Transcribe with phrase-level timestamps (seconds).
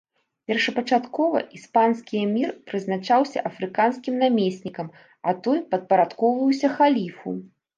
[0.51, 4.87] Першапачаткова іспанскі эмір прызначаўся афрыканскім намеснікам,
[5.27, 7.29] а той падпарадкоўваўся халіфу.